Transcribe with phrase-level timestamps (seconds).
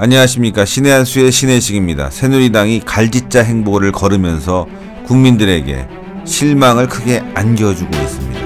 [0.00, 2.10] 안녕하십니까 신의 한수의 신혜식입니다.
[2.10, 4.68] 새누리당이 갈짓자 행보를 걸으면서
[5.04, 5.88] 국민들에게
[6.24, 8.40] 실망을 크게 안겨주고 있습니다.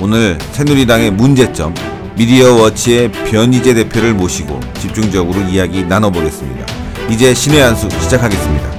[0.00, 1.72] 오늘 새누리당의 문제점
[2.16, 6.66] 미디어 워치의 변희재 대표를 모시고 집중적으로 이야기 나눠보겠습니다.
[7.08, 8.72] 이제 신의 한수 시작하겠습니다.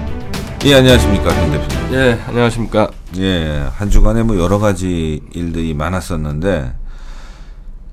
[0.65, 1.93] 예 안녕하십니까 변 대표님.
[1.93, 2.89] 예, 안녕하십니까.
[3.19, 6.73] 예, 한 주간에 뭐 여러 가지 일들이 많았었는데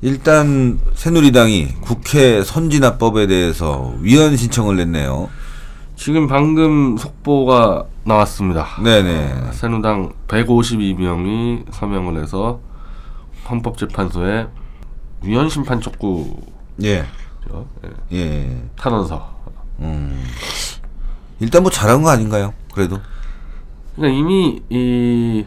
[0.03, 5.29] 일단 새누리당이 국회 선진화법에 대해서 위헌 신청을 냈네요.
[5.95, 8.67] 지금 방금 속보가 나왔습니다.
[8.83, 9.53] 네네.
[9.53, 12.61] 새누당 152명이 서명을 해서
[13.51, 14.47] 헌법재판소에
[15.23, 16.37] 위헌 심판 촉구죠.
[16.85, 17.05] 예.
[18.13, 18.63] 예, 예.
[18.79, 19.31] 탄원서.
[19.81, 20.25] 음.
[21.41, 22.55] 일단 뭐 잘한 거 아닌가요?
[22.73, 22.99] 그래도.
[23.97, 25.45] 그러니까 이미 이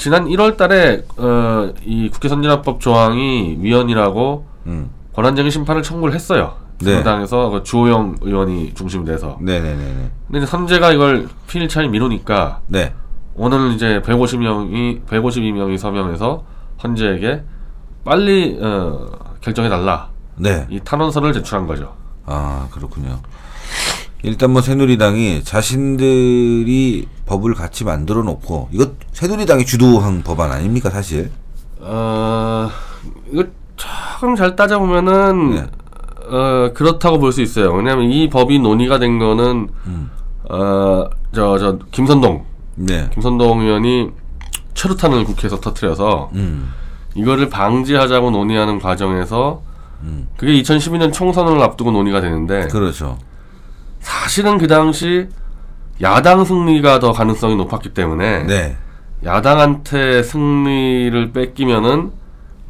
[0.00, 4.90] 지난 1월 달에 어, 이 국회 선진화법 조항이 위헌이라고 음.
[5.12, 6.56] 권한쟁의 심판을 청구를 했어요.
[6.78, 6.92] 네.
[6.92, 9.36] 새누당에서 그 주호영 의원이 중심이 돼서.
[9.42, 10.10] 네네네네.
[10.26, 12.94] 근데 이제 선재가 이걸 피일차에 미루니까 네.
[13.34, 16.44] 오늘 이제 150명이 152명이 서명해서
[16.82, 17.44] 헌재에게
[18.02, 19.06] 빨리 어,
[19.42, 20.66] 결정해 달라 네.
[20.70, 21.94] 이 탄원서를 제출한 거죠.
[22.24, 23.18] 아 그렇군요.
[24.22, 31.30] 일단 뭐 새누리당이 자신들이 법을 같이 만들어 놓고 이거 새누리당이 주도한 법안 아닙니까 사실?
[31.80, 32.68] 어
[33.32, 33.44] 이거
[33.76, 35.66] 조금 잘 따져보면은 네.
[36.28, 37.72] 어 그렇다고 볼 수 있어요.
[37.72, 40.10] 왜냐하면 이 법이 논의가 된 거는 음.
[40.48, 42.44] 어저 저 김선동
[42.76, 43.08] 네.
[43.14, 44.10] 김선동 의원이
[44.74, 46.70] 최루탄을 국회에서 터트려서 음.
[47.14, 49.62] 이거를 방지하자고 논의하는 과정에서
[50.02, 50.28] 음.
[50.36, 53.18] 그게 2012년 총선을 앞두고 논의가 되는데 그렇죠.
[54.00, 55.28] 사실은 그 당시
[56.02, 58.76] 야당 승리가 더 가능성이 높았기 때문에 네.
[59.24, 62.10] 야당한테 승리를 뺏기면은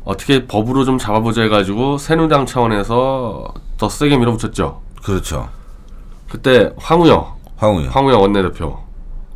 [0.05, 4.81] 어떻게 법으로 좀 잡아보자 해가지고 새누리당 차원에서 더 세게 밀어붙였죠.
[5.03, 5.49] 그렇죠.
[6.29, 8.79] 그때 황우영, 황우영, 황우영 원내대표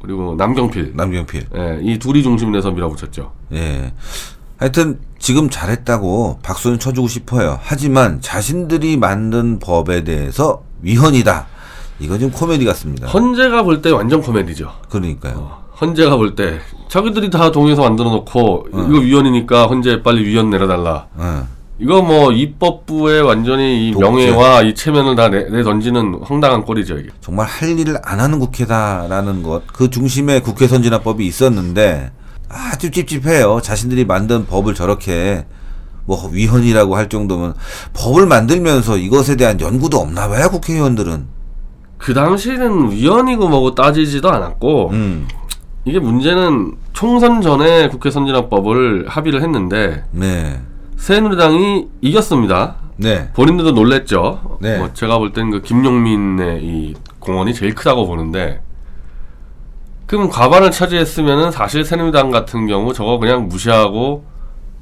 [0.03, 1.47] 그리고 남경필, 남경필.
[1.57, 3.33] 예, 이 둘이 중심 돼서 밀어붙였죠.
[3.53, 3.93] 예.
[4.59, 7.59] 하여튼 지금 잘했다고 박수는 쳐주고 싶어요.
[7.63, 11.47] 하지만 자신들이 만든 법에 대해서 위헌이다.
[12.01, 13.07] 이거 좀 코미디 같습니다.
[13.09, 14.71] 헌재가 볼 때 완전 코미디죠.
[14.89, 15.65] 그러니까요.
[15.81, 18.87] 헌재가 볼 때 자기들이 다 동의해서 만들어 놓고 어.
[18.89, 21.07] 이거 위헌이니까 헌재 빨리 위헌 내려달라.
[21.15, 21.47] 어.
[21.79, 24.07] 이거 뭐 입법부의 완전히 이 독재.
[24.09, 27.09] 명예와 이 체면을 다 내, 던지는 황당한 꼴이죠 이게.
[27.21, 29.63] 정말 할 일을 안 하는 국회다라는 것.
[29.67, 32.13] 그 중심에 국회 선진화법이 있었는데
[32.49, 33.61] 아주 찝찝해요.
[33.61, 35.47] 자신들이 만든 법을 저렇게
[36.07, 37.55] 뭐 위헌이라고 할 정도면
[37.95, 40.49] 법을 만들면서 이것에 대한 연구도 없나 봐요.
[40.51, 41.34] 국회의원들은.
[42.05, 45.27] 그 당시에는 위헌이고 뭐고 따지지도 않았고 음.
[45.87, 50.61] 이게 문제는 총선 전에 국회 선진화법을 합의를 했는데 네.
[50.99, 52.77] 새누리당이 이겼습니다.
[52.99, 53.31] 네.
[53.33, 54.59] 본인들도 놀랬죠.
[54.61, 54.77] 네.
[54.77, 58.61] 뭐 제가 볼땐그 김용민의 이 공헌이 제일 크다고 보는데
[60.05, 64.27] 그럼 과반을 차지했으면은 사실 새누리당 같은 경우 저거 그냥 무시하고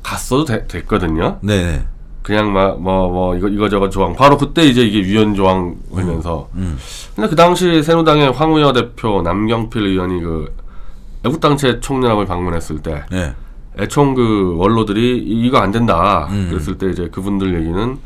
[0.02, 1.38] 갔어도 되- 됐거든요.
[1.40, 1.84] 네.
[2.22, 2.34] 네.
[2.36, 6.78] 그냥 막뭐뭐 이거 이거 저거 조항 바로 그때 이제 이게 위헌 조항 걸면서 음.
[7.16, 10.54] 근데 그 당시 새누당의 황우여 대표 남경필 의원이 그
[11.24, 13.34] 애국당체 총연합을 방문했을 때 네.
[13.80, 16.48] 애총 그 원로들이 이- 이거 안 된다 음.
[16.50, 17.98] 그랬을 때 이제 그분들 얘기는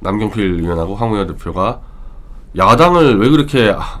[0.00, 1.80] 남경필 의원하고 황우여 대표가
[2.56, 4.00] 야당을 왜 그렇게 아-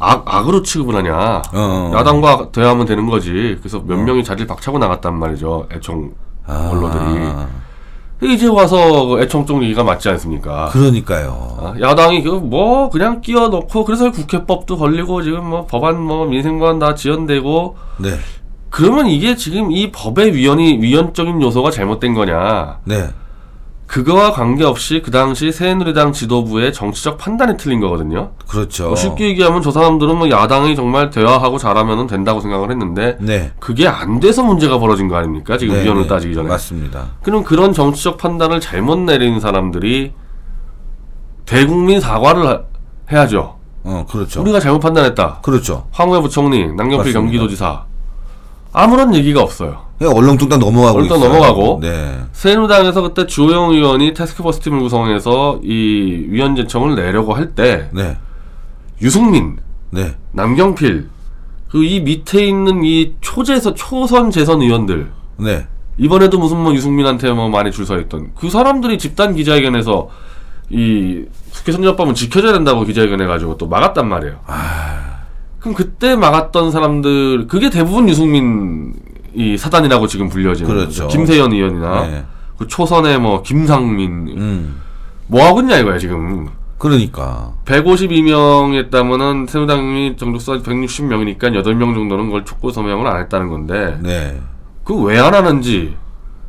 [0.00, 1.92] 악, 악으로 취급을 하냐 어.
[1.94, 6.12] 야당과 대화하면 되는 거지 그래서 몇 명이 자리를 박차고 나갔단 말이죠 애총
[6.46, 6.70] 아.
[6.72, 7.32] 원로들이
[8.22, 11.56] 이제 와서 그쪽 얘기가 맞지 않습니까 그러니까요.
[11.60, 16.94] 아, 야당이 그뭐 그냥 끼워 넣고 그래서 국회법도 걸리고 지금 뭐 법안 뭐 민생관 다
[16.94, 18.10] 지연되고 네.
[18.70, 23.08] 그러면 이게 지금 이 법의 위헌이 위헌적인 요소가 잘못된 거냐 네.
[23.88, 28.32] 그거와 관계없이 그 당시 새누리당 지도부의 정치적 판단이 틀린 거거든요.
[28.46, 28.88] 그렇죠.
[28.88, 33.50] 뭐 쉽게 얘기하면 저 사람들은 뭐 야당이 정말 대화하고 잘하면 된다고 생각을 했는데 네.
[33.58, 35.56] 그게 안 돼서 문제가 벌어진 거 아닙니까?
[35.56, 36.08] 지금 네, 위헌을 네.
[36.08, 36.46] 따지기 전에.
[36.48, 37.06] 맞습니다.
[37.22, 40.12] 그럼 그런 정치적 판단을 잘못 내린 사람들이
[41.46, 42.60] 대국민 사과를 하-
[43.10, 43.56] 해야죠.
[43.84, 44.42] 어, 그렇죠.
[44.42, 45.40] 우리가 잘못 판단했다.
[45.42, 45.86] 그렇죠.
[45.92, 47.20] 황우여 부총리, 남경필 맞습니다.
[47.20, 47.84] 경기도지사
[48.74, 49.87] 아무런 얘기가 없어요.
[49.98, 51.32] 그냥 얼렁뚱땅 넘어가고 얼렁뚱땅 있어요.
[51.32, 51.78] 넘어가고.
[51.82, 52.18] 네.
[52.32, 58.16] 새누당에서 그때 주호영 의원이 태스크포스 팀을 구성해서 이 위원 제청을 내려고 할 때 네.
[59.02, 59.58] 유승민,
[59.90, 60.14] 네.
[60.32, 61.08] 남경필
[61.70, 65.66] 그 이 밑에 있는 이 초재선 초선 재선 의원들 네.
[65.98, 70.08] 이번에도 무슨 뭐 유승민한테 뭐 많이 줄 서 있던 그 사람들이 집단 기자회견에서
[70.70, 74.36] 이 국회 선진화법은 지켜져야 된다고 기자회견 해가지고 또 막았단 말이에요.
[75.58, 78.94] 그럼 그때 막았던 사람들 그게 대부분 유승민
[79.34, 81.04] 이 사단이라고 지금 불려지는 그렇죠.
[81.04, 81.08] 거죠.
[81.08, 82.24] 김세현 의원이나 네.
[82.56, 84.80] 그 초선의 뭐 김상민 음.
[85.26, 86.48] 뭐 하고 있냐 이거야 지금.
[86.78, 94.40] 그러니까 152명 했다면은 새누당이 정족수가 160명이니까 8명 정도는 그걸 촉구 서명을 안 했다는 건데 네.
[94.84, 95.96] 그 왜 안 하는지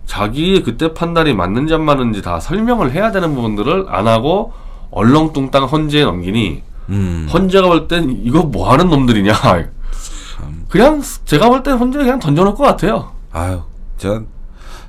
[0.05, 4.53] 자기의 그때 판단이 맞는지 안 맞는지 다 설명을 해야 되는 부분들을 안 하고
[4.91, 7.27] 얼렁뚱땅 헌재에 넘기니 음.
[7.31, 9.33] 헌재가 볼 땐 이거 뭐 하는 놈들이냐
[10.69, 13.61] 그냥 제가 볼땐 헌재 그냥 던져놓을 것 같아요 아유,
[13.97, 14.23] 저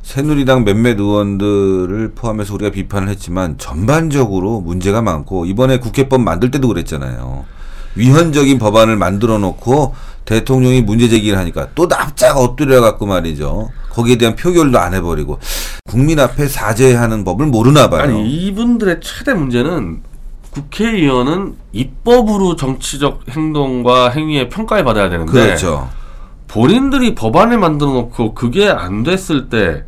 [0.02, 7.44] 새누리당 몇몇 의원들을 포함해서 우리가 비판을 했지만 전반적으로 문제가 많고 이번에 국회법 만들 때도 그랬잖아요.
[7.96, 9.94] 위헌적인 법안을 만들어 놓고
[10.24, 13.68] 대통령이 문제 제기를 하니까 또 납작 엎드려 갖고 말이죠.
[13.90, 15.38] 거기에 대한 표결도 안 해버리고
[15.88, 18.02] 국민 앞에 사죄하는 법을 모르나 봐요.
[18.02, 20.02] 아니 이분들의 최대 문제는
[20.50, 25.88] 국회의원은 입법으로 정치적 행동과 행위의 평가를 받아야 되는데 그렇죠.
[26.48, 29.84] 본인들이 법안을 만들어 놓고 그게 안 됐을 때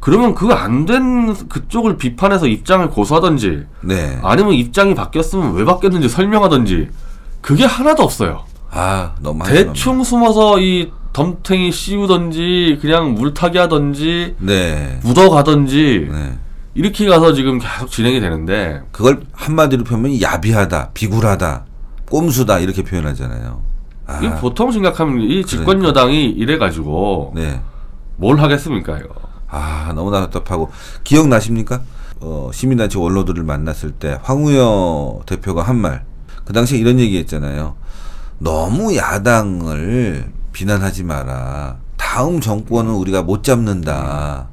[0.00, 4.18] 그러면 그 안 된 그쪽을 비판해서 입장을 고수하든지 네.
[4.22, 6.88] 아니면 입장이 바뀌었으면 왜 바뀌었는지 설명하든지
[7.40, 8.44] 그게 하나도 없어요.
[8.70, 9.44] 아 너무.
[9.44, 15.00] 대충 숨어서 이 덤탱이 씌우든지 그냥 물타기 하든지 네.
[15.02, 16.38] 묻어가든지 네.
[16.76, 21.64] 이렇게 가서 지금 계속 진행이 되는데 그걸 한마디로 표현하면 야비하다, 비굴하다,
[22.10, 23.62] 꼼수다 이렇게 표현하잖아요.
[24.06, 27.60] 아, 이 보통 생각하면 이 집권 여당이 이래 가지고 네.
[28.16, 29.14] 뭘 하겠습니까 이거.
[29.48, 30.70] 아 너무나 답답하고
[31.02, 31.80] 기억나십니까?
[32.20, 36.04] 어, 시민단체 원로들을 만났을 때 황우여 대표가 한 말
[36.44, 37.74] 그 당시에 이런 얘기했잖아요.
[38.38, 41.78] 너무 야당을 비난하지 마라.
[41.96, 44.48] 다음 정권은 우리가 못 잡는다.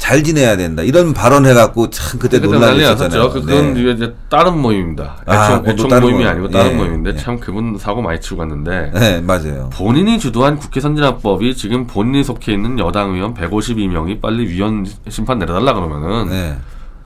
[0.00, 0.82] 잘 지내야 된다.
[0.82, 3.22] 이런 발언해갖고 참 그때 논란이 있었잖아요.
[3.26, 3.46] 났었죠.
[3.46, 3.90] 그건 네.
[3.92, 5.18] 이제 다른 모임입니다.
[5.26, 6.26] 아, 애청 다른 모임이 모임.
[6.26, 7.16] 아니고 다른 예, 모임인데 예.
[7.16, 9.68] 참 그분 사고 많이 치고 갔는데 네 맞아요.
[9.74, 15.74] 본인이 주도한 국회 선진화법이 지금 본인이 속해 있는 여당 의원 152명이 빨리 위헌 심판 내려달라
[15.74, 16.56] 그러면은 네.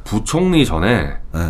[0.05, 1.41] 부총리 전에 네.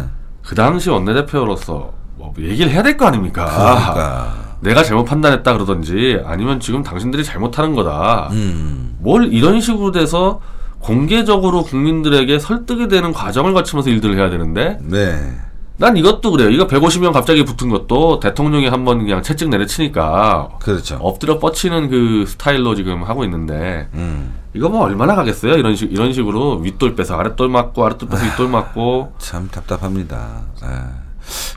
[0.43, 3.45] 그 당시 원내대표로서 뭐 얘기를 해야 될 거 아닙니까?
[3.45, 4.35] 그러니까.
[4.61, 8.31] 내가 잘못 판단했다 그러든지 아니면 지금 당신들이 잘못하는 거다.
[8.33, 8.97] 음.
[8.99, 10.41] 뭘 이런 식으로 돼서
[10.85, 15.35] 공개적으로 국민들에게 설득이 되는 과정을 거치면서 일들을 해야 되는데 네.
[15.79, 16.51] 난 이것도 그래요.
[16.51, 20.97] 이거 150명 갑자기 붙은 것도 대통령이 한 번 그냥 채찍 내려치니까 그렇죠.
[21.01, 24.35] 엎드려 뻗치는 그 스타일로 지금 하고 있는데 음.
[24.53, 25.55] 이거 뭐 얼마나 가겠어요?
[25.55, 30.43] 이런 식 이런 식으로 윗돌 빼서 아랫돌 맞고 아랫돌 빼서 윗돌 맞고 참 답답합니다.
[30.61, 30.91] 아.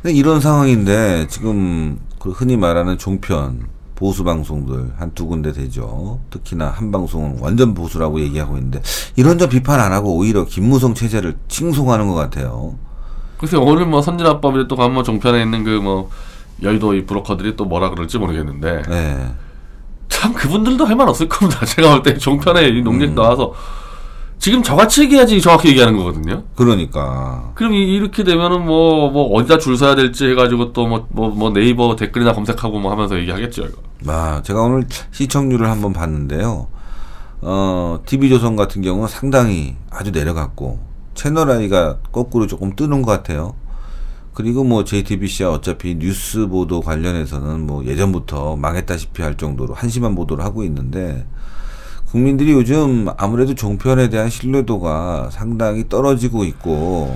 [0.02, 3.68] 근데 이런 상황인데 지금 그 흔히 말하는 종편
[3.98, 6.20] 보수 방송들 한 두 군데 되죠.
[6.30, 8.82] 특히나 한 방송은 완전 보수라고 얘기하고 있는데
[9.16, 12.76] 이런 점 비판 안 하고 오히려 김무성 체제를 칭송하는 것 같아요.
[13.40, 16.10] 글쎄 오늘 뭐 선진화법이 또 가면 뭐 종편에 있는 그 뭐
[16.62, 19.32] 여의도 이 브로커들이 또 뭐라 그럴지 모르겠는데 네.
[20.10, 21.64] 참 그분들도 할 말 없을 겁니다.
[21.66, 22.84] 제가 볼 때 종편에 이 음.
[22.84, 23.54] 농객 나와서
[24.40, 26.44] 지금 저같이 얘기해야지 정확히 얘기하는 거거든요.
[26.56, 31.30] 그러니까 그럼 이- 이렇게 되면은 뭐, 뭐, 어디다 줄 서야 될지 해가지고 또 뭐, 뭐,
[31.30, 33.78] 뭐 네이버 댓글이나 검색하고 뭐 하면서 얘기하겠죠, 이거.
[34.08, 36.68] 아, 제가 오늘 시청률을 한번 봤는데요.
[37.42, 40.80] 어, TV조선 같은 경우는 상당히 아주 내려갔고,
[41.16, 43.56] 채널 I가 거꾸로 조금 뜨는 것 같아요.
[44.34, 50.64] 그리고 뭐 JTBC와 어차피 뉴스 보도 관련해서는 뭐 예전부터 망했다시피 할 정도로 한심한 보도를 하고
[50.64, 51.26] 있는데,
[52.18, 57.16] 국민들이 요즘 아무래도 종편에 대한 신뢰도가 상당히 떨어지고 있고,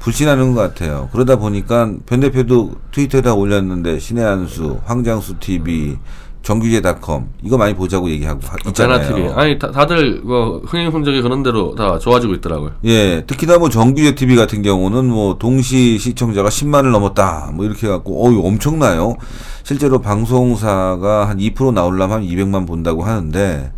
[0.00, 1.08] 불신하는 것 같아요.
[1.12, 5.96] 그러다 보니까 변 대표도 트위터에다 올렸는데 신의 한수, 황장수 TV,
[6.42, 9.06] 정규제닷컴 이거 많이 보자고 얘기하고 있잖아요.
[9.06, 9.28] TV.
[9.28, 12.72] 아니, 다, 다들, 그, 흥행 성적이 그런 대로 다 좋아지고 있더라고요.
[12.84, 17.52] 예, 특히나 뭐 정규제 TV 같은 경우는 뭐 동시 시청자가 10만을 넘었다.
[17.54, 19.14] 뭐 이렇게 해갖고 어유 엄청나요.
[19.62, 23.70] 실제로 방송사가 한 2% 나오려면 한 200만 본다고 하는데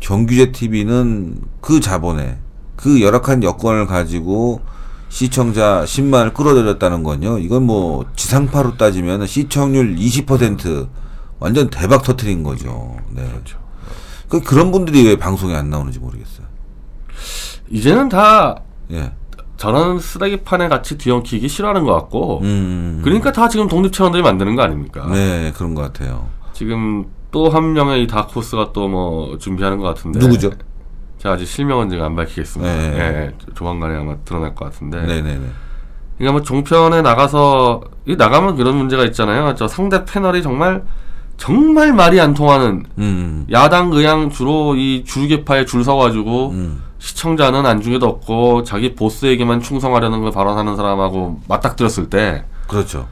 [0.00, 2.38] 정규제 TV는 그 자본에
[2.76, 4.60] 그 열악한 여건을 가지고
[5.08, 7.38] 시청자 10만을 끌어들였다는 건요.
[7.38, 10.88] 이건 뭐 지상파로 따지면 시청률 20%
[11.38, 12.96] 완전 대박 터트린 거죠.
[13.10, 13.26] 네.
[13.26, 13.58] 그렇죠.
[14.28, 16.46] 그 그런 분들이 왜 방송에 안 나오는지 모르겠어요.
[17.70, 19.12] 이제는 다 예.
[19.56, 23.00] 저런 쓰레기판에 같이 뒤엉키기 싫어하는 것 같고, 음.
[23.02, 25.06] 그러니까 다 지금 독립 채널들이 만드는 거 아닙니까?
[25.10, 26.28] 네, 그런 것 같아요.
[26.52, 30.18] 지금 또 한 명의 이 다크호스가 또 뭐 준비하는 것 같은데.
[30.20, 30.50] 누구죠?
[31.18, 32.72] 제가 아직 실명은 지금 안 밝히겠습니다.
[32.72, 32.98] 네.
[32.98, 35.00] 예, 조만간에 아마 드러날 것 같은데.
[35.02, 35.40] 네네네.
[36.18, 39.54] 그러니까 뭐 종편에 나가서 이 나가면 그런 문제가 있잖아요.
[39.54, 40.82] 저 상대 패널이 정말
[41.36, 43.46] 정말 말이 안 통하는 음.
[43.52, 46.82] 야당 의양 주로 이 줄개파에 줄 서가지고 음.
[46.98, 53.06] 시청자는 안중에도 없고 자기 보스에게만 충성하려는 걸 발언하는 사람하고 맞닥뜨렸을 때 그렇죠.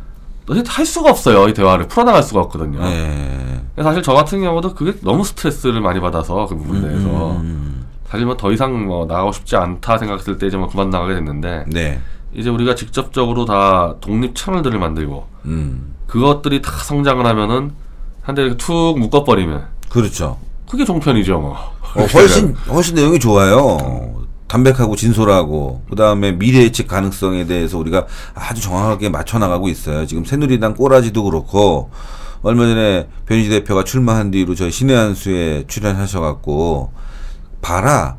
[0.66, 1.49] 할 수가 없어요.
[1.49, 2.81] 이 대화를 풀어나갈 수가 없거든요.
[2.81, 3.44] 네.
[3.83, 7.87] 사실 저 같은 경우도 그게 너무 스트레스를 많이 받아서 그 부분에 대해서 음.
[8.09, 11.64] 사실 뭐 더 이상 뭐 나가고 싶지 않다 생각했을 때 이제 뭐 그만 나가게 됐는데
[11.69, 12.00] 네.
[12.33, 15.95] 이제 우리가 직접적으로 다 독립 채널들을 만들고 음.
[16.07, 17.73] 그것들이 다 성장을 하면은
[18.23, 20.38] 한 대에 툭 묶어버리면 그렇죠.
[20.69, 21.52] 그게 종편이죠 뭐.
[21.97, 24.14] 어, 훨씬 훨씬 내용이 좋아요.
[24.47, 30.07] 담백하고 진솔하고 그다음에 미래 예측 가능성에 대해서 우리가 아주 정확하게 맞춰 나가고 있어요.
[30.07, 31.90] 지금 새누리당 꼬라지도 그렇고
[32.45, 36.93] 얼마 전에 변희재 대표가 출마한 뒤로 저희 신의 한수에 출연하셔갖고
[37.63, 38.19] 봐라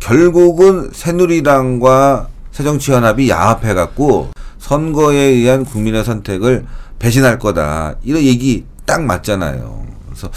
[0.00, 6.66] 결국은 새누리당과 새정치연합이 야합해갖고 선거에 의한 국민의 선택을
[6.98, 9.86] 배신할 거다 이런 얘기 딱 맞잖아요.
[10.06, 10.28] 그래서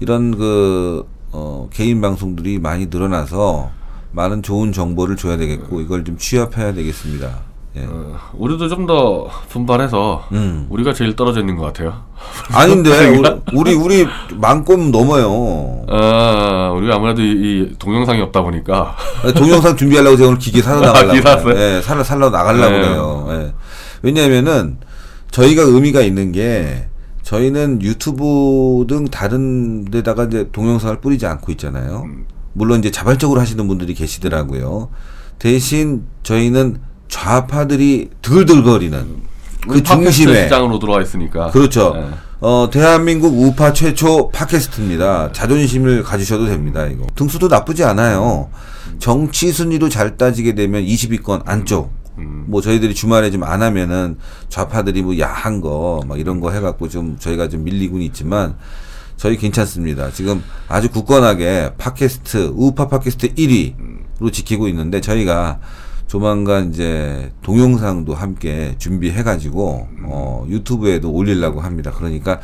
[0.00, 3.70] 이런 그 어, 개인 방송들이 많이 늘어나서
[4.10, 7.55] 많은 좋은 정보를 줘야 되겠고 이걸 좀 취합해야 되겠습니다.
[7.76, 7.84] 예.
[7.86, 10.66] 어, 우리도 좀 더 분발해서 음.
[10.70, 12.04] 우리가 제일 떨어져 있는 것 같아요.
[12.54, 12.90] 아닌데
[13.52, 14.06] 우리 우리
[14.36, 15.84] 만꼼 넘어요.
[15.88, 18.94] 아, 우리가 아무래도 이, 이 동영상이 없다 보니까
[19.36, 21.54] 동영상 준비하려고 제가 오늘 기계 사러 나가려고 기계 샀어요?
[21.58, 22.80] 예, 사러 살러 나가려고 네.
[22.80, 23.26] 그래요.
[23.30, 23.54] 예.
[24.02, 24.78] 왜냐하면은
[25.32, 26.86] 저희가 의미가 있는 게
[27.22, 32.04] 저희는 유튜브 등 다른 데다가 이제 동영상을 뿌리지 않고 있잖아요.
[32.52, 34.90] 물론 이제 자발적으로 하시는 분들이 계시더라고요.
[35.40, 39.22] 대신 저희는 좌파들이 들들거리는
[39.68, 41.50] 그 중심에 시장으로 들어와 있으니까.
[41.50, 41.94] 그렇죠.
[41.96, 42.06] 예.
[42.40, 45.32] 어, 대한민국 우파 최초 팟캐스트입니다.
[45.32, 47.06] 자존심을 가지셔도 됩니다, 이거.
[47.16, 48.50] 등수도 나쁘지 않아요.
[48.98, 51.90] 정치 순위로 잘 따지게 되면 20위권 안쪽.
[52.46, 54.16] 뭐 저희들이 주말에 좀 안 하면은
[54.48, 58.56] 좌파들이 뭐 야한 거 막 이런 거 해갖고 좀 저희가 좀 밀리곤 있지만
[59.18, 60.10] 저희 괜찮습니다.
[60.12, 65.58] 지금 아주 굳건하게 팟캐스트 우파 팟캐스트 1위로 지키고 있는데 저희가
[66.06, 71.90] 조만간 이제 동영상도 함께 준비해가지고 어, 유튜브에도 올리려고 합니다.
[71.94, 72.40] 그러니까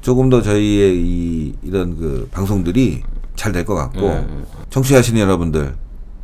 [0.00, 3.02] 조금 더 저희의 이 이런 그 방송들이
[3.34, 4.44] 잘 될 것 같고 예, 예.
[4.70, 5.74] 청취하시는 여러분들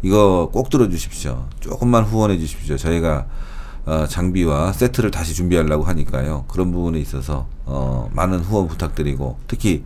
[0.03, 1.47] 이거 꼭 들어주십시오.
[1.61, 2.77] 조금만 후원해 주십시오.
[2.77, 3.27] 저희가
[3.87, 6.45] 어, 장비와 세트를 다시 준비하려고 하니까요.
[6.49, 9.85] 그런 부분에 있어서 어, 많은 후원 부탁드리고 특히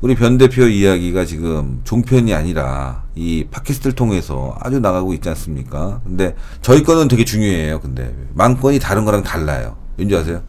[0.00, 6.00] 우리 변 대표 이야기가 지금 종편이 아니라 이 팟캐스트를 통해서 아주 나가고 있지 않습니까?
[6.04, 7.80] 근데 저희 거는 되게 중요해요.
[7.80, 9.76] 근데 만 건이 다른 거랑 달라요.
[9.96, 10.42] 왠지 아세요?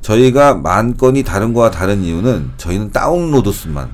[0.00, 3.88] 저희가 만 건이 다른 거와 다른 이유는 저희는 다운로드 수만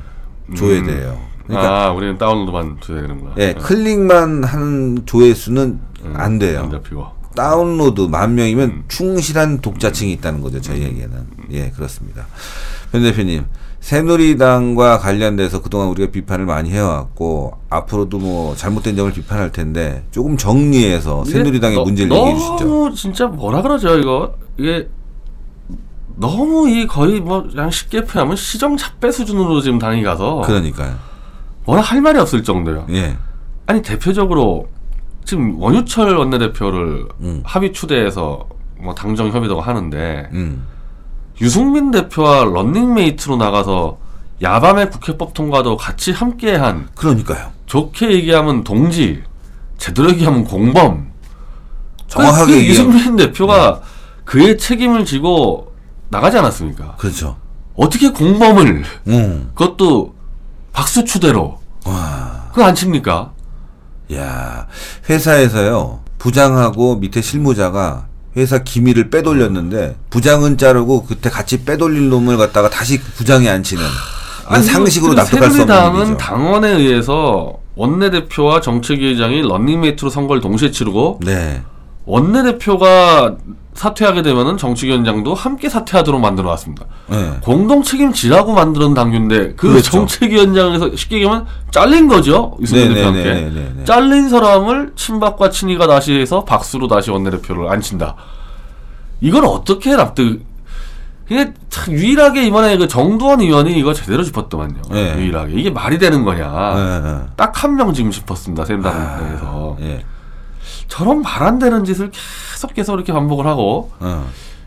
[0.56, 1.18] 조회돼요.
[1.46, 3.34] 그러니까 아, 우리는 다운로드만 줘야 되는구나.
[3.38, 5.80] 예, 클릭만 하는 조회수는
[6.14, 6.60] 안 돼요.
[6.60, 7.24] 안 잡히고.
[7.34, 12.26] 다운로드 만 명이면 충실한 독자층이 있다는 거죠 저희에게는 예 그렇습니다
[12.92, 13.44] 변 대표님
[13.84, 21.22] 새누리당과 관련돼서 그동안 우리가 비판을 많이 해왔고 앞으로도 뭐 잘못된 점을 비판할 텐데 조금 정리해서
[21.26, 24.88] 새누리당의 너- 문제를 너무 얘기해 주시죠 진짜 뭐라 그러죠 이거 이게
[26.16, 30.94] 너무 이 거의 뭐 그냥 쉽게 표현하면 시정 잡배 수준으로 지금 당이 가서 그러니까요
[31.66, 32.86] 뭐라 할 말이 없을 정도예요.
[32.90, 33.18] 예
[33.66, 34.66] 아니 대표적으로
[35.26, 37.42] 지금 원유철 원내대표를 음.
[37.44, 38.48] 합의 추대해서
[38.80, 40.66] 뭐 당정 협의도 하는데 음.
[41.40, 43.98] 유승민 대표와 런닝메이트로 나가서
[44.42, 47.50] 야밤에 국회법 통과도 같이 함께한 그러니까요.
[47.66, 49.22] 좋게 얘기하면 동지
[49.78, 51.12] 제대로 얘기하면 공범.
[52.08, 53.80] 정확하게 그, 그 얘기하면- 유승민 대표가
[54.24, 55.72] 그의 책임을 지고
[56.08, 56.96] 나가지 않았습니까?
[56.96, 57.36] 그렇죠.
[57.76, 59.50] 어떻게 공범을 음.
[59.54, 60.14] 그것도
[60.72, 61.58] 박수 추대로.
[61.84, 62.48] 와.
[62.50, 63.32] 그거 안 칩니까?
[64.14, 64.68] 야,
[65.08, 73.00] 회사에서요, 부장하고 밑에 실무자가 회사 기밀을 빼돌렸는데, 부장은 자르고 그때 같이 빼돌린 놈을 갖다가 다시
[73.00, 73.82] 부장에 앉히는.
[74.46, 76.16] 이건 상식으로 그 납득할 수 없는 일이죠.
[76.18, 81.62] 당원에 의해서 원내대표와 정책위의장이 런닝메이트로 선거를 동시에 치르고 네.
[82.04, 83.36] 원내대표가
[83.74, 86.86] 사퇴하게 되면은 정치위원장도 함께 사퇴하도록 만들어 놨습니다.
[87.08, 87.38] 네.
[87.42, 89.90] 공동 책임지라고 만드는 당규인데 그 그렇죠.
[89.90, 93.84] 정책위원장에서 쉽게 얘기하면 잘린 거죠 유승민 대표한테 네네네네네.
[93.84, 98.14] 잘린 사람을 친박과 친이가 다시 해서 박수로 다시 원내대표를 앉힌다.
[99.20, 100.42] 이걸 어떻게 납득?
[101.28, 104.82] 이게 참 유일하게 이번에 그 정두원 의원이 이거 제대로 짚었더만요.
[104.90, 105.16] 네.
[105.18, 106.74] 유일하게 이게 말이 되는 거냐?
[106.74, 107.20] 네, 네.
[107.36, 108.64] 딱한 명 지금 짚었습니다.
[108.66, 110.04] 새누리당에서 예.
[110.88, 112.10] 저런 말 안 되는 짓을
[112.68, 114.26] 계속 계속 이렇게 반복을 하고 어.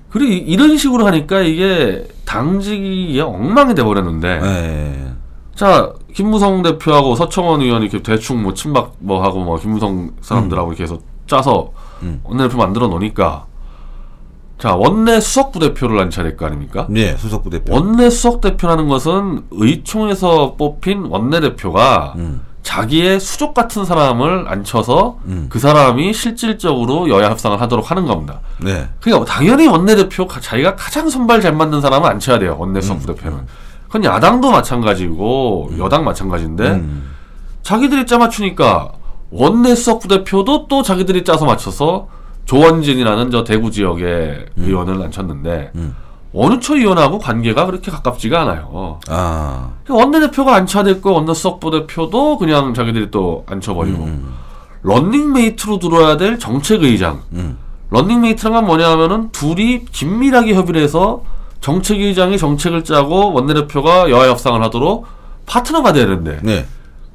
[0.09, 5.11] 그리고 이- 이런 식으로 하니까 이게 당직이 엉망이 돼 버렸는데 예.
[5.55, 10.83] 자 김무성 대표하고 서청원 의원이 이렇게 대충 뭐 친박 뭐 하고 뭐 김무성 사람들하고 이렇게
[10.83, 11.71] 해서 짜서
[12.03, 12.21] 음.
[12.23, 13.45] 원내대표 만들어 놓으니까
[14.57, 16.87] 자 원내 수석 부대표를 앉혀야 될거 아닙니까?
[16.95, 17.73] 예, 수석부 대표.
[17.75, 22.41] 원내 수석 대표라는 것은 의총에서 뽑힌 원내대표가 음.
[22.71, 25.45] 자기의 수족 같은 사람을 앉혀서 음.
[25.49, 28.41] 그 사람이 실질적으로 여야 협상을 하도록 하는 겁니다.
[28.61, 28.89] 네.
[28.99, 32.57] 그러니까 당연히 원내대표 가- 자기가 가장 손발 잘 맞는 사람을 앉혀야 돼요.
[32.59, 33.39] 원내 수석 부대표는.
[33.85, 37.09] 그건 야당도 마찬가지고 여당 마찬가지인데 음.
[37.63, 38.91] 자기들이 짜 맞추니까
[39.31, 42.09] 원내 수석 부대표도 또 자기들이 짜서 맞춰서
[42.43, 45.95] 조원진이라는 저 대구 지역의 의원을 앉혔는데 음.
[46.39, 48.99] 어느 처 의원하고 관계가 그렇게 가깝지가 않아요.
[49.07, 54.33] 아, 원내대표가 앉혀야 될거 원내 수석 부 대표도 그냥 자기들이 또 앉혀버리고 음.
[54.83, 57.57] 런닝메이트로 들어야 될 정책의장 음.
[57.89, 61.23] 런닝메이트란 뭐냐면은 둘이 긴밀하게 협의를 해서
[61.61, 65.05] 정책의장이 정책을 짜고 원내대표가 여야 협상을 하도록
[65.47, 66.65] 파트너가 돼야 되는데 네,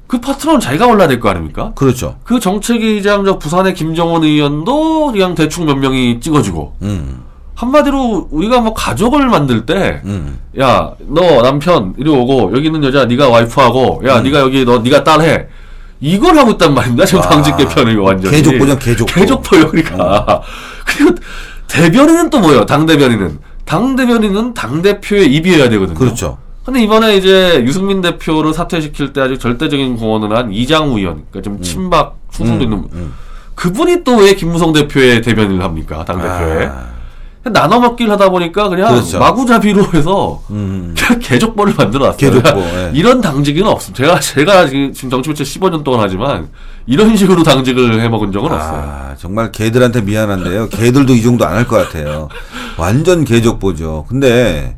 [0.09, 1.73] 그 파트너는 자기가 골라야 될 거 아닙니까?
[1.77, 2.17] 그렇죠.
[2.25, 7.23] 그 정책의장 저 부산의 김정훈 의원도 그냥 대충 몇 명이 찍어주고 음,
[7.63, 13.05] 한마디로 우리가 뭐 가족을 만들 때 음, 야, 너 남편 이리 오고 여기 있는 여자
[13.05, 15.47] 네가 와이프하고 야, 네가 여기 너 네가 딸 해.
[16.01, 17.05] 이걸 하고 있단 말입니다.
[17.05, 19.15] 지금 아, 당직 개편이 완전히 개족보죠, 개족보.
[19.15, 20.43] 개족보요, 그러니까.
[20.85, 21.15] 그리고
[21.69, 22.67] 대변인은 또 뭐예요?
[22.67, 25.97] 당 대변인은 당 대변인은 당 대표의 입이어야 되거든요.
[25.97, 26.39] 그렇죠.
[26.65, 31.63] 근데 이번에 이제 유승민 대표를 사퇴시킬 때 아주 절대적인 공헌을 한 이장우 의원, 그러니까 좀
[31.63, 33.13] 친박 충성도 있는 음.
[33.55, 36.05] 그분이 또 왜 김무성 대표의 대변인을 합니까?
[36.05, 36.87] 당 대표에 아,
[37.45, 39.19] 나눠 먹기를 하다 보니까 그냥 그렇죠.
[39.19, 42.17] 마구잡이로 해서 음, 그냥 개족보를 만들어 놨어요.
[42.19, 42.91] 개족보, 예.
[42.95, 44.05] 이런 당직은 없습니다.
[44.05, 46.49] 제가 제가 지금 정치부처 15년 동안 하지만
[46.87, 48.73] 이런 식으로 당직을 해 먹은 적은 없어요.
[48.85, 50.69] 아, 정말 개들한테 미안한데요.
[50.69, 52.29] 개들도 이 정도 안 할 것 같아요.
[52.79, 54.05] 완전 개족보죠.
[54.09, 54.77] 근데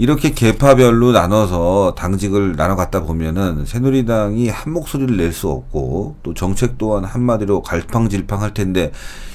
[0.00, 6.78] 이렇게 계파별로 나눠서 당직을 나눠 갖다 보면은 새누리당이 한 목소리를 낼 수 없고 또 정책
[6.78, 8.92] 또한 한마디로 갈팡질팡할 텐데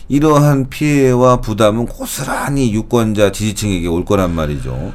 [0.08, 4.92] 이러한 피해와 부담은 고스란히 유권자 지지층에게 올 거란 말이죠.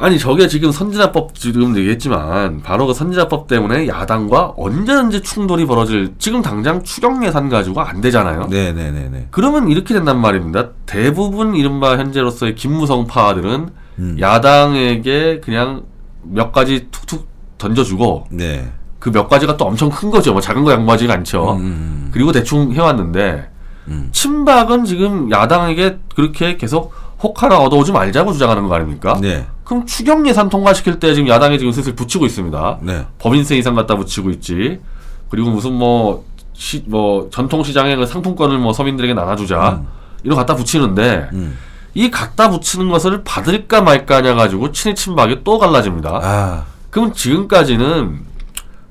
[0.00, 6.40] 아니 저게 지금 선진화법 지금 얘기했지만 바로 그 선진화법 때문에 야당과 언제든지 충돌이 벌어질 지금
[6.40, 8.46] 당장 추경 예산 가지고 안 되잖아요.
[8.48, 9.28] 네네네네.
[9.30, 10.70] 그러면 이렇게 된단 말입니다.
[10.86, 14.16] 대부분 이른바 현재로서의 김무성 파들은 음.
[14.18, 15.82] 야당에게 그냥
[16.22, 17.28] 몇 가지 툭툭
[17.58, 18.72] 던져주고 네.
[18.98, 20.32] 그 몇 가지가 또 엄청 큰 거죠.
[20.32, 21.56] 뭐 작은 거 양보하지가 않죠.
[21.56, 23.50] 음, 그리고 대충 해왔는데
[23.88, 24.08] 음.
[24.12, 26.92] 친박은 지금 야당에게 그렇게 계속
[27.22, 29.18] 혹하나 얻어오지 말자고 주장하는 거 아닙니까?
[29.20, 29.46] 네.
[29.64, 32.78] 그럼 추경 예산 통과시킬 때 지금 야당이 지금 슬슬 붙이고 있습니다.
[32.82, 33.06] 네.
[33.18, 34.80] 법인세 이상 갖다 붙이고 있지.
[35.28, 39.82] 그리고 무슨 뭐, 시, 뭐 전통시장의 그 상품권을 뭐 서민들에게 나눠주자.
[40.22, 41.56] 이런 거 갖다 붙이는데 음.
[41.94, 46.20] 이 갖다 붙이는 것을 받을까 말까 하냐 가지고 친이 친박이 또 갈라집니다.
[46.22, 48.20] 아, 그럼 지금까지는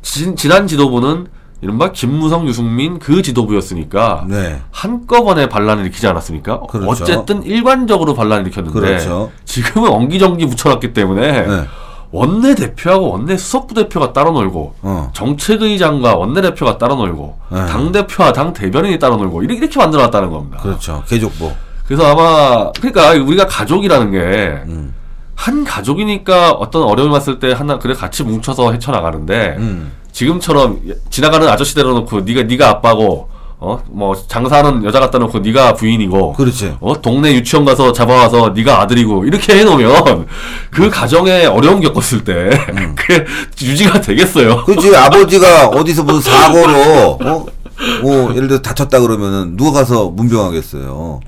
[0.01, 1.27] 지, 지난 지도부는
[1.61, 4.61] 이른바 김무성, 유승민 그 지도부였으니까 네.
[4.79, 6.61] 한꺼번에 반란을 일으키지 않았습니까?
[6.61, 6.89] 그렇죠.
[6.89, 9.29] 어쨌든 일관적으로 반란을 일으켰는데 그렇죠.
[9.43, 11.65] 지금은 엉기정기 붙여놨기 때문에 네.
[12.11, 15.11] 원내 대표하고 원내 수석 부 대표가 따로 놀고 어.
[15.13, 17.65] 정책의장과 원내 대표가 따로 놀고 네.
[17.65, 20.57] 당 대표와 당 대변인이 따로 놀고 이렇게, 이렇게 만들어놨다는 겁니다.
[20.59, 21.03] 그렇죠.
[21.07, 21.51] 개족보.
[21.85, 25.65] 그래서 아마 그러니까 우리가 가족이라는 게한 음.
[25.67, 29.91] 가족이니까 어떤 어려움이 왔을 때 하나 그래 같이 뭉쳐서 헤쳐나가는데 음.
[30.13, 36.33] 지금처럼 지나가는 아저씨 데려놓고 네가 네가 아빠고 어 뭐 장사하는 여자 갖다 놓고 네가 부인이고
[36.33, 36.75] 그렇지.
[36.79, 40.25] 어 동네 유치원 가서 잡아와서 네가 아들이고 이렇게 해놓으면
[40.71, 42.95] 그 가정에 어려움 겪었을 때 음.
[42.97, 43.25] 그게
[43.61, 44.63] 유지가 되겠어요.
[44.63, 47.45] 그렇지 아버지가 어디서 무슨 사고로 어?
[48.01, 51.19] 뭐 예를 들어 다쳤다 그러면은 누가 가서 문병하겠어요.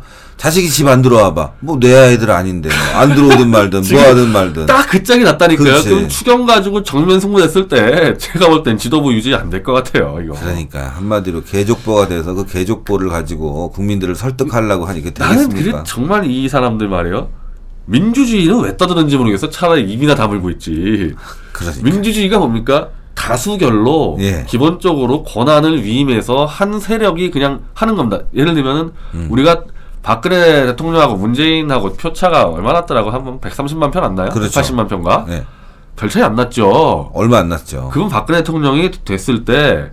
[0.41, 1.51] 자식이 집 안 들어와봐.
[1.59, 4.65] 뭐 내 아이들 아닌데 뭐 안 들어오든 말든 뭐 하든 말든.
[4.65, 5.65] 딱 그 짝이 났다니까요.
[5.67, 5.89] 그렇지.
[5.89, 10.17] 그럼 추경 가지고 정면 승부됐을 때 제가 볼 땐 지도부 유지 안 될 것 같아요.
[10.23, 10.33] 이거.
[10.33, 15.47] 그러니까 한마디로 개족보가 돼서 그 개족보를 가지고 국민들을 설득하려고 하니 그 나는?
[15.49, 17.29] 그래 정말 이 사람들 말이에요.
[17.85, 19.49] 민주주의는 왜 떠드는지 모르겠어.
[19.51, 21.13] 차라리 입이나 다물고 있지.
[21.51, 21.83] 그러니까.
[21.83, 22.89] 민주주의가 뭡니까?
[23.13, 24.45] 다수결로 예.
[24.47, 28.23] 기본적으로 권한을 위임해서 한 세력이 그냥 하는 겁니다.
[28.35, 29.27] 예를 들면은 음.
[29.29, 29.65] 우리가
[30.03, 34.29] 박근혜 대통령하고 문재인하고 표차가 얼마 났더라고 한번 130만 편안 나요?
[34.29, 34.59] 그렇죠.
[34.61, 35.25] 180만 편가?
[35.27, 35.43] 네.
[35.95, 37.11] 별 차이 안 났죠.
[37.13, 37.89] 얼마 안 났죠.
[37.93, 39.91] 그건 박근혜 대통령이 됐을 때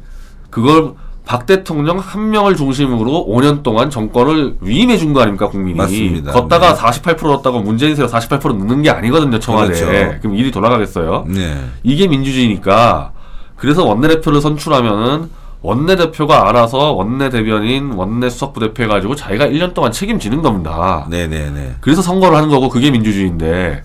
[0.49, 0.95] 그걸
[1.27, 6.33] 박 대통령 한 명을 중심으로 5년 동안 정권을 위임해 준 거 아닙니까 국민이 맞습니다.
[6.33, 6.81] 걷다가 네.
[6.81, 10.19] 48% 얻었다고 문재인 세로 48% 넣는 게 아니거든요 청와대 그렇죠.
[10.23, 11.63] 그럼 일이 돌아가겠어요 네.
[11.83, 13.13] 이게 민주주의니까
[13.57, 15.29] 그래서 원내대표를 선출하면은
[15.63, 21.77] 원내대표가 알아서 원내대변인 원내수석부대표 해가지고 자기가 1년 동안 책임지는 겁니다 네네네.
[21.81, 23.83] 그래서 선거를 하는 거고 그게 민주주의인데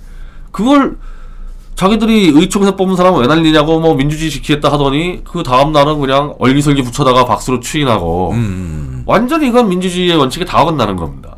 [0.51, 0.97] 그걸
[1.75, 6.83] 자기들이 의총에서 뽑은 사람은 왜 날리냐고 뭐 민주주의 지키겠다 하더니 그 다음 날은 그냥 얼기설기
[6.83, 9.03] 붙여다가 박수로 추인하고 음.
[9.05, 11.35] 완전히 이건 민주주의의 원칙에 다 어긋나는 겁니다.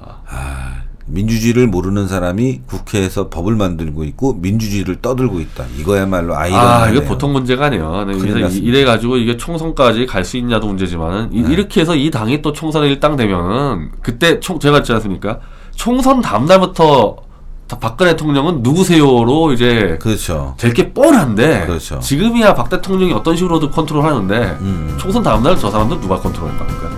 [1.08, 5.66] 민주주의를 모르는 사람이 국회에서 법을 만들고 있고 민주주의를 떠들고 있다.
[5.80, 6.84] 이거야말로 아이러니하네요.
[6.84, 8.06] 아 이게 보통 문제가 아니에요.
[8.06, 8.56] 네, 그래서.
[8.58, 11.54] 이래 가지고 이게 총선까지 갈 수 있냐도 문제지만은 이- 네.
[11.54, 15.40] 이렇게 해서 이 당이 또 총선에 일당 되면은 그때 총 제가 했지 않습니까?
[15.76, 17.18] 총선 다음 날부터
[17.68, 20.56] 다- 박근혜 대통령은 누구세요로 이제 그렇죠.
[20.58, 22.00] 될게 뻔한데 그렇죠.
[22.00, 24.96] 지금이야 박 대통령이 어떤 식으로든 컨트롤하는데 음.
[25.00, 26.90] 총선 다음날 저 사람들 누가 컨트롤한다니까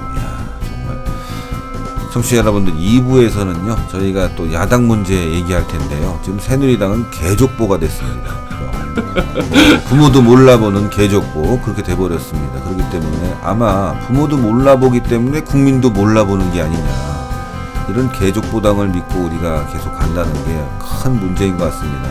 [2.12, 6.20] 청취자 여러분들 2부에서는요 저희가 또 야당 문제 얘기할 텐데요.
[6.24, 8.32] 지금 새누리당은 개족보가 됐습니다.
[8.32, 8.72] 어,
[9.90, 12.62] 부모도 몰라보는 개족보 그렇게 돼버렸습니다.
[12.64, 17.18] 그렇기 때문에 아마 부모도 몰라보기 때문에 국민도 몰라보는 게 아니냐.
[17.90, 20.68] 이런 개족보당을 믿고 우리가 계속 간다는 게
[21.08, 22.10] 큰 문제인 것 같습니다.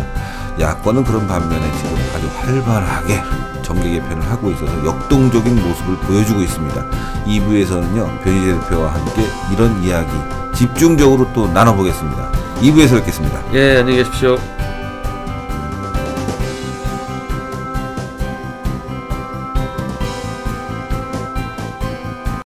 [0.58, 3.22] 야권은 그런 반면에 지금 아주 활발하게
[3.66, 6.84] 정계 개편을 하고 있어서 역동적인 모습을 보여주고 있습니다.
[7.26, 10.10] 2부에서는요, 변희재 대표와 함께 이런 이야기
[10.54, 12.30] 집중적으로 또 나눠보겠습니다.
[12.60, 13.42] 2부에서 뵙겠습니다.
[13.54, 14.36] 예 안녕히 계십시오